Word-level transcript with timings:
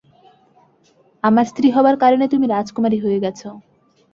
আমার 1.23 1.45
স্ত্রী 1.45 1.67
হবার 1.75 1.95
কারণে 2.03 2.25
তুমি 2.27 2.45
রাজকুমারী 2.47 2.97
হয়ে 3.03 3.21
গেছ। 3.23 3.41